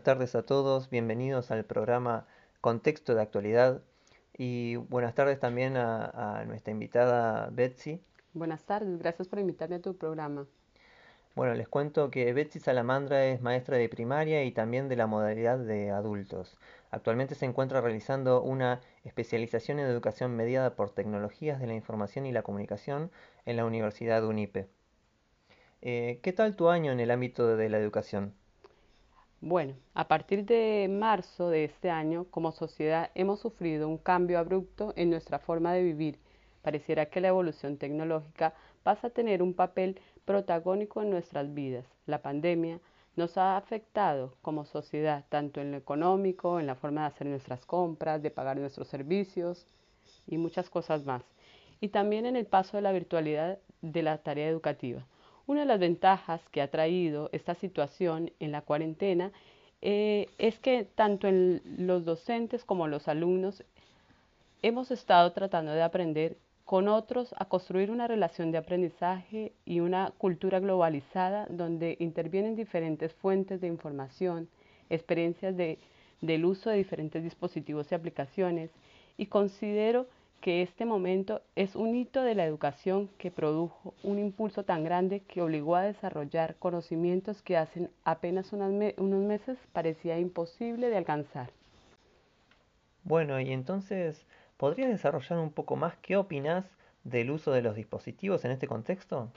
[0.00, 2.26] buenas tardes a todos, bienvenidos al programa
[2.62, 3.82] Contexto de Actualidad
[4.32, 8.00] y buenas tardes también a, nuestra invitada Betsy.
[8.32, 10.46] Buenas tardes, gracias por invitarme a tu programa.
[11.34, 15.58] Bueno, les cuento que Betsy Salamandra es maestra de primaria y también de la modalidad
[15.58, 16.56] de adultos.
[16.90, 22.32] Actualmente se encuentra realizando una especialización en educación mediada por tecnologías de la información y
[22.32, 23.10] la comunicación
[23.44, 24.66] en la Universidad UNIPE.
[25.82, 28.39] Eh, ¿Qué tal tu año en el ámbito de la educación?
[29.42, 34.92] Bueno, a partir de marzo de este año, como sociedad hemos sufrido un cambio abrupto
[34.96, 36.18] en nuestra forma de vivir.
[36.60, 41.86] Pareciera que la evolución tecnológica pasa a tener un papel protagónico en nuestras vidas.
[42.04, 42.80] La pandemia
[43.16, 47.64] nos ha afectado como sociedad, tanto en lo económico, en la forma de hacer nuestras
[47.64, 49.66] compras, de pagar nuestros servicios
[50.26, 51.22] y muchas cosas más.
[51.80, 55.06] Y también en el paso de la virtualidad de la tarea educativa.
[55.50, 59.32] Una de las ventajas que ha traído esta situación en la cuarentena
[59.82, 63.64] eh, es que tanto los docentes como los alumnos
[64.62, 70.12] hemos estado tratando de aprender con otros a construir una relación de aprendizaje y una
[70.18, 74.48] cultura globalizada donde intervienen diferentes fuentes de información,
[74.88, 78.70] experiencias del uso de diferentes dispositivos y aplicaciones.
[79.16, 80.06] Y considero
[80.40, 85.20] que este momento es un hito de la educación que produjo un impulso tan grande
[85.20, 91.50] que obligó a desarrollar conocimientos que hace apenas unos meses parecía imposible de alcanzar.
[93.04, 96.64] Bueno, y entonces, ¿podrías desarrollar un poco más qué opinas
[97.04, 99.30] del uso de los dispositivos en este contexto?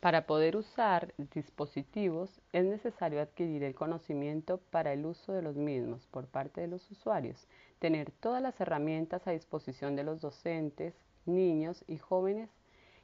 [0.00, 6.06] Para poder usar dispositivos es necesario adquirir el conocimiento para el uso de los mismos
[6.06, 7.48] por parte de los usuarios
[7.80, 10.94] tener todas las herramientas a disposición de los docentes,
[11.26, 12.48] niños y jóvenes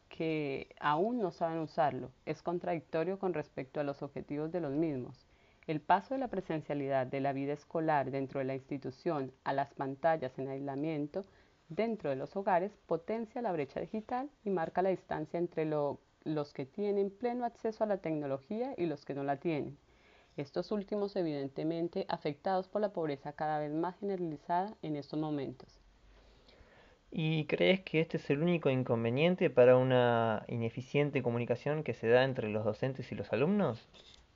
[0.09, 2.13] que aún no saben usarlo.
[2.27, 5.27] Es contradictorio con respecto a los objetivos de los mismos.
[5.67, 9.75] El paso de la presencialidad de la vida escolar dentro de la institución a las
[9.75, 11.25] pantallas en aislamiento
[11.69, 15.65] dentro de los hogares potencia la brecha digital y marca la distancia entre
[16.25, 19.79] los que tienen pleno acceso a la tecnología y los que no la tienen
[20.37, 25.81] estos últimos evidentemente afectados por la pobreza cada vez más generalizada en estos momentos.
[27.11, 32.25] ¿Y crees que este es el único inconveniente para una ineficiente comunicación que se da
[32.25, 33.87] entre los docentes y los alumnos?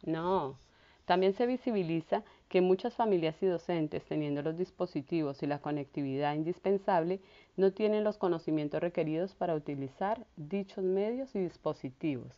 [0.05, 0.57] No,
[1.05, 7.21] también se visibiliza que muchas familias y docentes, teniendo los dispositivos y la conectividad indispensable,
[7.57, 12.33] no tienen los conocimientos requeridos para utilizar dichos medios y dispositivos.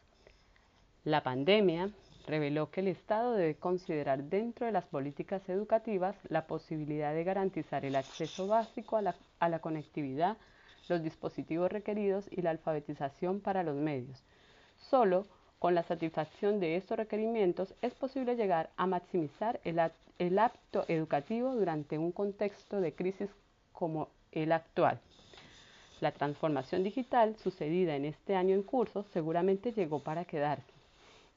[1.04, 1.90] La pandemia
[2.26, 7.84] reveló que el Estado debe considerar dentro de las políticas educativas la posibilidad de garantizar
[7.84, 10.36] el acceso básico a la, conectividad,
[10.88, 14.22] los dispositivos requeridos y la alfabetización para los medios.
[14.76, 15.26] Solo
[15.60, 19.78] con la satisfacción de estos requerimientos es posible llegar a maximizar el,
[20.18, 23.28] el acto educativo durante un contexto de crisis
[23.72, 24.98] como el actual.
[26.00, 30.72] La transformación digital sucedida en este año en curso seguramente llegó para quedarse.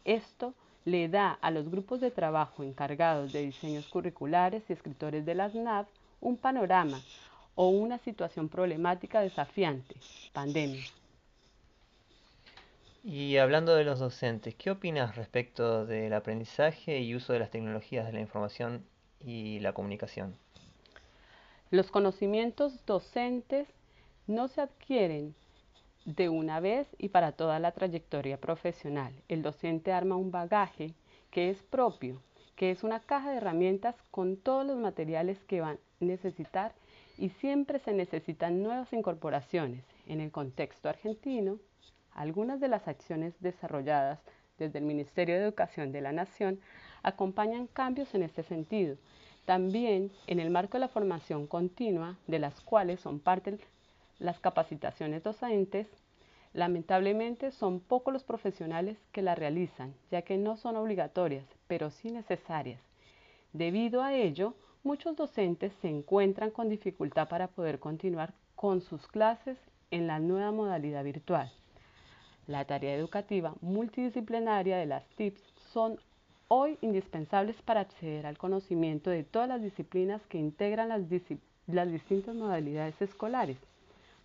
[0.05, 0.53] Esto
[0.85, 5.53] le da a los grupos de trabajo encargados de diseños curriculares y escritores de las
[5.53, 5.85] NAV
[6.21, 7.01] un panorama
[7.55, 9.95] o una situación problemática desafiante,
[10.31, 10.85] pandemia.
[13.05, 18.05] Y hablando de los docentes, ¿qué opinas respecto del aprendizaje y uso de las tecnologías
[18.05, 18.85] de la información
[19.19, 20.37] y la comunicación?
[21.69, 23.67] Los conocimientos docentes
[24.25, 25.35] no se adquieren
[26.05, 29.13] de una vez y para toda la trayectoria profesional.
[29.27, 30.93] El docente arma un bagaje
[31.29, 32.21] que es propio,
[32.55, 36.71] que es una caja de herramientas con todos los materiales que van a necesitar
[37.17, 39.83] y siempre se necesitan nuevas incorporaciones.
[40.07, 41.59] En el contexto argentino,
[42.15, 44.19] algunas de las acciones desarrolladas
[44.57, 46.59] desde el Ministerio de Educación de la Nación
[47.01, 48.97] acompañan cambios en este sentido.
[49.45, 53.57] También en el marco de la formación continua, de las cuales son parte
[54.19, 55.87] las capacitaciones docentes,
[56.53, 62.09] lamentablemente, son pocos los profesionales que la realizan, ya que no son obligatorias, pero sí
[62.09, 62.79] necesarias.
[63.51, 69.57] Debido a ello, muchos docentes se encuentran con dificultad para poder continuar con sus clases
[69.91, 71.51] en la nueva modalidad virtual.
[72.47, 75.41] La tarea educativa multidisciplinaria de las TIPS
[75.71, 75.97] son
[76.49, 83.01] hoy indispensables para acceder al conocimiento de todas las disciplinas que integran las, distintas modalidades
[83.01, 83.57] escolares.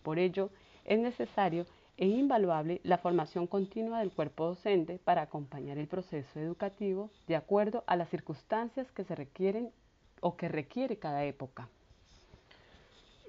[0.02, 0.50] Por ello,
[0.84, 1.64] es necesario
[1.96, 7.84] e invaluable la formación continua del cuerpo docente para acompañar el proceso educativo de acuerdo
[7.86, 9.70] a las circunstancias que se requieren
[10.20, 11.68] o que requiere cada época.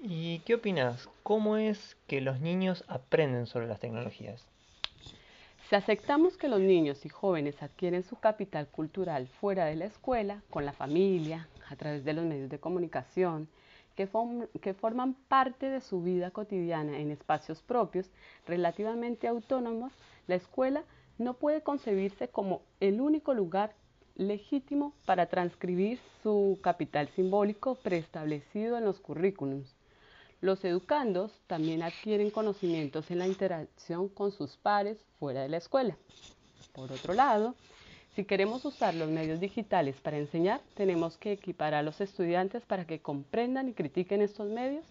[0.02, 1.08] ¿Y qué opinas?
[1.22, 4.46] ¿Cómo es que los niños aprenden sobre las tecnologías?
[5.70, 10.42] Si aceptamos que los niños y jóvenes adquieren su capital cultural fuera de la escuela,
[10.50, 13.46] con la familia, a través de los medios de comunicación,
[13.94, 18.10] que, forman parte de su vida cotidiana en espacios propios,
[18.48, 19.92] relativamente autónomos,
[20.26, 20.82] la escuela
[21.18, 23.72] no puede concebirse como el único lugar
[24.16, 29.76] legítimo para transcribir su capital simbólico preestablecido en los currículums.
[30.40, 35.96] Los educandos también adquieren conocimientos en la interacción con sus pares fuera de la escuela.
[36.72, 37.54] Por otro lado,
[38.14, 42.86] si queremos usar los medios digitales para enseñar, tenemos que equipar a los estudiantes para
[42.86, 44.86] que comprendan y critiquen estos medios.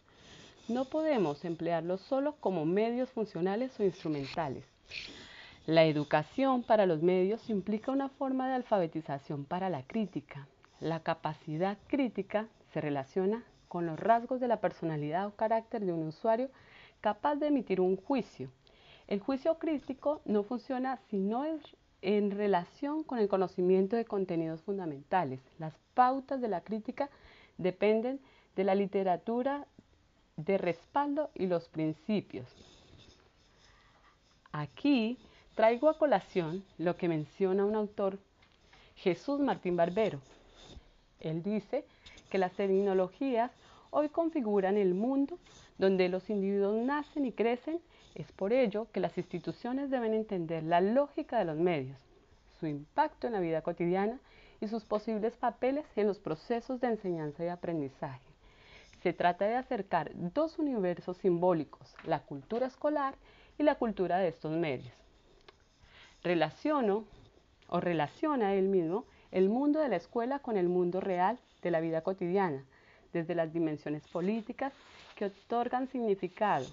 [0.68, 4.66] No podemos emplearlos solo como medios funcionales o instrumentales.
[5.66, 10.48] La educación para los medios implica una forma de alfabetización para la crítica.
[10.80, 16.08] La capacidad crítica se relaciona con los rasgos de la personalidad o carácter de un
[16.08, 16.50] usuario
[17.00, 18.50] capaz de emitir un juicio.
[19.08, 21.62] El juicio crítico no funciona si no es
[22.02, 25.40] en relación con el conocimiento de contenidos fundamentales.
[25.58, 27.10] Las pautas de la crítica
[27.58, 28.20] dependen
[28.58, 29.66] de la literatura
[30.36, 32.48] de respaldo y los principios.
[34.52, 35.18] Aquí
[35.60, 38.18] Traigo a colación lo que menciona un autor,
[38.96, 40.22] Jesús Martín Barbero.
[41.20, 41.84] Él dice
[42.30, 43.52] que las tecnologías
[43.92, 45.38] hoy configuran el mundo
[45.78, 47.80] donde los individuos nacen y crecen.
[48.16, 51.98] Es por ello que las instituciones deben entender la lógica de los medios,
[52.60, 54.20] su impacto en la vida cotidiana
[54.62, 58.22] y sus posibles papeles en los procesos de enseñanza y aprendizaje.
[59.04, 63.16] Se trata de acercar dos universos simbólicos, la cultura escolar
[63.58, 65.00] y la cultura de estos medios
[66.24, 67.06] relaciono
[67.68, 71.80] o relaciona él mismo el mundo de la escuela con el mundo real de la
[71.80, 72.64] vida cotidiana,
[73.14, 74.74] desde las dimensiones políticas
[75.16, 76.66] que otorgan significado.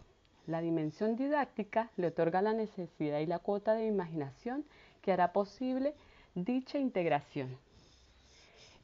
[0.47, 4.65] La dimensión didáctica le otorga la necesidad y la cuota de imaginación
[5.03, 5.95] que hará posible
[6.35, 7.57] dicha integración.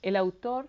[0.02, 0.68] El autor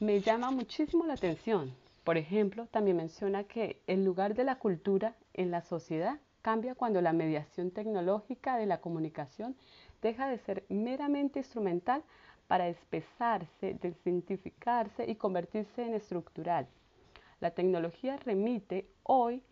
[0.00, 1.74] me llama muchísimo la atención.
[2.04, 7.02] Por ejemplo, también menciona que el lugar de la cultura en la sociedad cambia cuando
[7.02, 9.56] la mediación tecnológica de la comunicación
[10.00, 12.04] deja de ser meramente instrumental
[12.46, 16.68] para espesarse, descientificarse y convertirse en estructural.
[17.40, 19.42] La tecnología remite hoy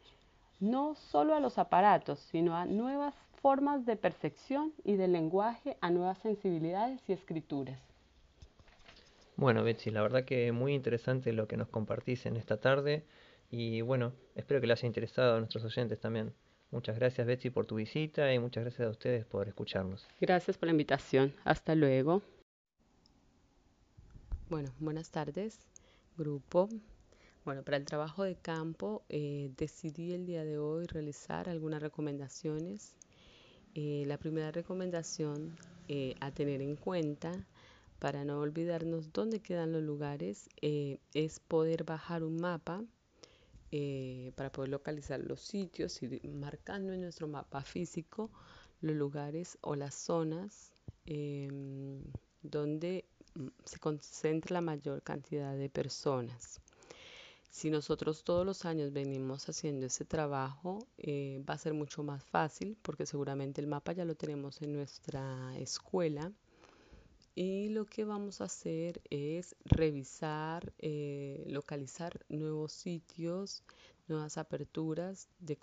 [0.61, 5.91] no solo a los aparatos, sino a nuevas formas de percepción y de lenguaje, a
[5.91, 7.79] nuevas sensibilidades y escrituras.
[9.37, 13.05] Bueno, Betsy, la verdad que muy interesante lo que nos compartís en esta tarde
[13.50, 16.32] y bueno, espero que le haya interesado a nuestros oyentes también.
[16.70, 20.06] Muchas gracias Betsy por tu visita y muchas gracias a ustedes por escucharnos.
[20.20, 21.32] Gracias por la invitación.
[21.44, 22.23] Hasta luego.
[24.54, 25.58] Bueno, buenas tardes,
[26.16, 26.68] grupo.
[27.44, 32.94] Bueno, para el trabajo de campo eh, decidí el día de hoy realizar algunas recomendaciones.
[33.74, 35.56] Eh, la primera recomendación
[35.88, 37.32] eh, a tener en cuenta
[37.98, 42.84] para no olvidarnos dónde quedan los lugares es poder bajar un mapa
[43.72, 48.30] eh, para poder localizar los sitios y marcando en nuestro mapa físico
[48.82, 50.72] los lugares o las zonas
[51.06, 52.04] em,
[52.42, 53.04] donde
[53.64, 56.60] se concentra la mayor cantidad de personas.
[57.50, 62.24] Si nosotros todos los años venimos haciendo ese trabajo, eh, va a ser mucho más
[62.24, 66.32] fácil porque seguramente el mapa ya lo tenemos en nuestra escuela
[67.36, 73.64] y lo que vamos a hacer es revisar, eh, localizar nuevos sitios,
[74.06, 75.58] nuevas aperturas de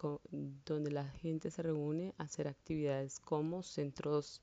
[0.65, 4.41] donde la gente se reúne a hacer actividades como centros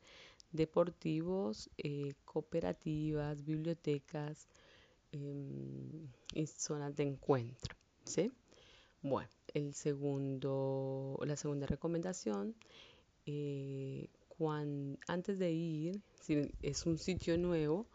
[0.52, 4.48] deportivos, eh, cooperativas, bibliotecas
[5.12, 7.76] em, y zonas de encuentro.
[8.04, 8.32] ¿sí?
[9.02, 12.54] Bueno, el segundo, la segunda recomendación
[13.26, 14.08] eh,
[15.08, 17.86] antes de ir, si es un sitio nuevo,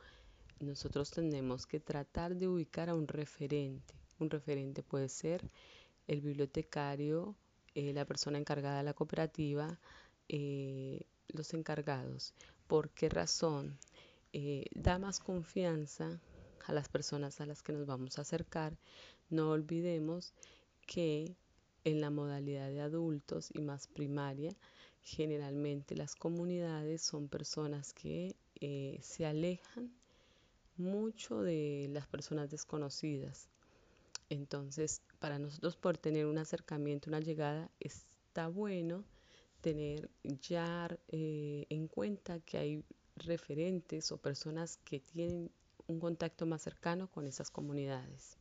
[0.60, 3.94] nosotros tenemos que tratar de ubicar a un referente.
[4.20, 5.50] Un referente puede ser
[6.08, 7.36] el bibliotecario,
[7.76, 9.80] eh, la persona encargada de la cooperativa,
[10.30, 12.34] eh, los encargados.
[12.68, 13.78] ¿Por qué razón?
[14.34, 16.20] Eh, da más confianza
[16.66, 18.78] a las personas a las que nos vamos a acercar.
[19.30, 20.34] No olvidemos
[20.86, 21.36] que
[21.84, 24.56] en la modalidad de adultos y más primaria,
[25.04, 29.92] Generalmente las comunidades son personas que eh, se alejan
[30.78, 33.50] mucho de las personas desconocidas.
[34.30, 39.04] Entonces, para nosotros poder tener un acercamiento, una llegada, está bueno
[39.64, 40.10] tener
[40.42, 42.84] ya eh, en cuenta que hay
[43.16, 45.50] referentes o personas que tienen
[45.88, 48.38] un contacto más cercano con esas comunidades.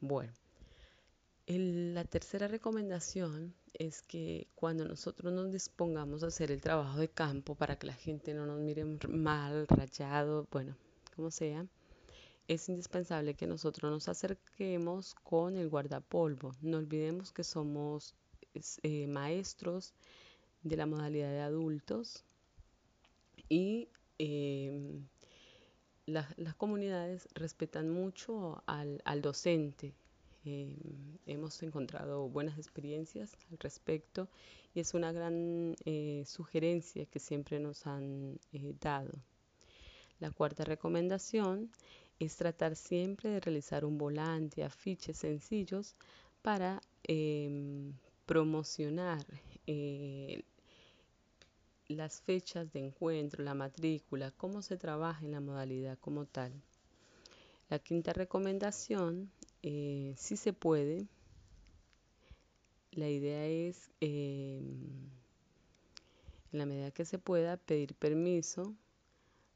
[0.00, 0.32] Bueno,
[1.48, 7.56] la tercera recomendación es que cuando nosotros nos dispongamos a hacer el trabajo de campo
[7.56, 10.76] para que la gente no nos mire mal, rayado, bueno,
[11.16, 11.66] como sea,
[12.46, 16.52] es indispensable que nosotros nos acerquemos con el guardapolvo.
[16.62, 18.14] No olvidemos que somos
[18.82, 19.94] eh, maestros
[20.62, 22.24] de la modalidad de adultos
[23.48, 25.06] y em,
[26.06, 29.94] las comunidades respetan mucho al, docente.
[30.44, 30.76] Em,
[31.26, 34.28] hemos encontrado buenas experiencias al respecto
[34.74, 39.12] y es una gran eh, sugerencia que siempre nos han eh, dado.
[40.20, 41.70] La cuarta recomendación
[42.18, 45.96] es tratar siempre de realizar un volante, afiches sencillos
[46.42, 46.80] para
[48.26, 49.24] promocionar
[49.66, 50.42] eh,
[51.88, 56.52] las fechas de encuentro, la matrícula, cómo se trabaja en la modalidad como tal.
[57.68, 59.30] La quinta recomendación,
[59.62, 61.06] eh, si se puede,
[62.92, 65.10] la idea es, em,
[66.52, 68.74] en la medida que se pueda, pedir permiso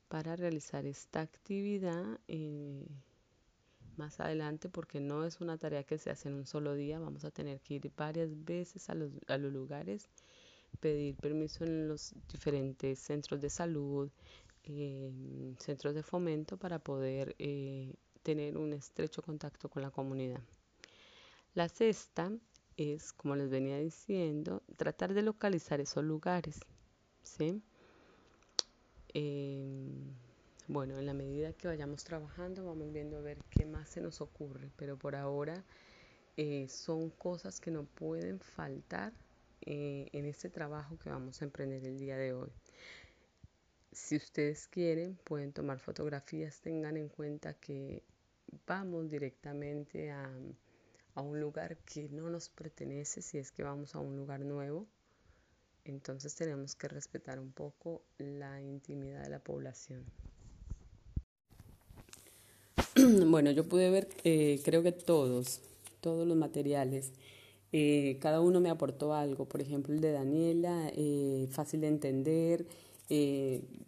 [0.08, 2.86] para realizar esta actividad eh,
[4.00, 7.24] más adelante porque no es una tarea que se hace en un solo día, vamos
[7.24, 10.08] a tener que ir varias veces a los, a los lugares,
[10.80, 14.10] pedir permiso en los diferentes centros de salud,
[14.64, 15.12] eh,
[15.58, 20.40] centros de fomento para poder eh, tener un estrecho contacto con la comunidad.
[21.54, 22.32] La sexta
[22.76, 26.60] es, como les venía diciendo, tratar de localizar esos lugares.
[27.22, 27.60] ¿sí?
[29.12, 30.14] Em,
[30.72, 34.20] bueno, en la medida que vayamos trabajando vamos viendo a ver qué más se nos
[34.20, 35.64] ocurre, pero por ahora
[36.36, 39.12] eh, son cosas que no pueden faltar
[39.62, 42.50] eh, en este trabajo que vamos a emprender el día de hoy.
[43.90, 48.04] Si ustedes quieren, pueden tomar fotografías, tengan en cuenta que
[48.64, 50.30] vamos directamente a,
[51.16, 54.86] a un lugar que no nos pertenece si es que vamos a un lugar nuevo
[55.84, 60.04] entonces tenemos que respetar un poco la intimidad de la población.
[63.26, 65.60] Bueno, yo pude ver, eh, creo que todos,
[66.00, 67.12] todos los materiales,
[67.72, 69.46] eh, cada uno me aportó algo.
[69.46, 72.66] Por ejemplo, el de Daniela, eh, fácil de entender,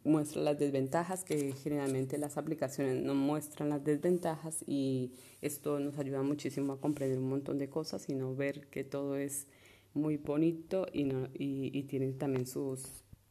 [0.03, 5.13] muestra las desventajas, que generalmente las aplicaciones no muestran las desventajas y
[5.43, 9.17] esto nos ayuda muchísimo a comprender un montón de cosas y no ver que todo
[9.17, 9.47] es
[9.95, 12.83] muy bonito y, no, y, tiene también sus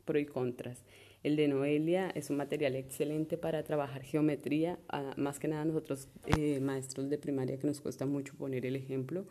[0.06, 0.78] pros y contras.
[1.24, 6.08] El de Noelia es un material excelente para trabajar geometría, ah, más que nada nosotros
[6.26, 9.26] eh, maestros de primaria que nos cuesta mucho poner el ejemplo,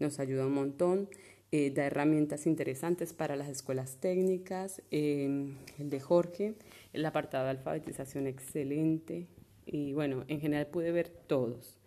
[0.00, 1.08] nos ayuda un montón,
[1.52, 6.54] eh, da herramientas interesantes para las escuelas técnicas, em, el de Jorge,
[6.92, 9.28] el apartado de alfabetización excelente
[9.66, 11.78] y bueno, en general pude ver todos.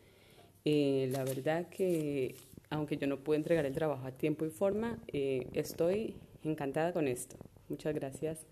[0.63, 2.35] Eh, la verdad que
[2.69, 7.07] aunque yo no pude entregar el trabajo a tiempo y forma, eh, estoy encantada con
[7.07, 7.37] esto.
[7.69, 8.45] Muchas gracias.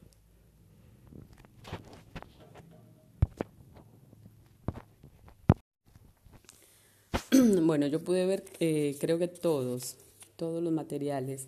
[7.73, 9.97] Bueno, yo pude ver, eh, creo que todos,
[10.35, 11.47] todos los materiales.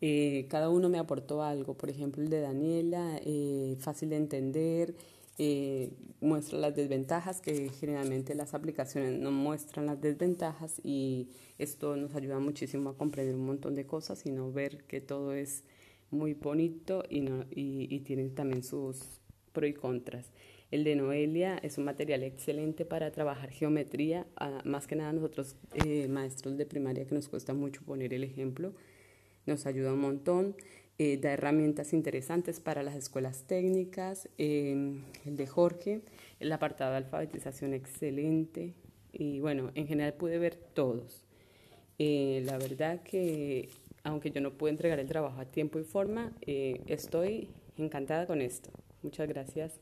[0.00, 1.74] Eh, cada uno me aportó algo.
[1.74, 3.20] Por ejemplo, el de Daniela,
[3.80, 4.94] fácil de entender,
[5.38, 12.14] eh, muestra las desventajas, que generalmente las aplicaciones no muestran las desventajas y esto nos
[12.14, 15.64] ayuda muchísimo a comprender un montón de cosas y no ver que todo es
[16.12, 19.00] muy bonito y, no, y, tiene también sus
[19.52, 20.26] pros y contras.
[20.70, 25.56] El de Noelia es un material excelente para trabajar geometría, ah, más que nada nosotros
[25.84, 28.72] eh, maestros de primaria que nos cuesta mucho poner el ejemplo,
[29.46, 30.56] nos ayuda un montón.
[30.98, 36.00] Eh, da herramientas interesantes para las escuelas técnicas, em, el de Jorge,
[36.40, 38.72] el apartado de alfabetización excelente
[39.12, 41.26] y bueno, en general pude ver todos.
[41.98, 43.68] Eh, la verdad que
[44.04, 48.40] aunque yo no pude entregar el trabajo a tiempo y forma, eh, estoy encantada con
[48.40, 48.70] esto.
[49.02, 49.80] Muchas gracias.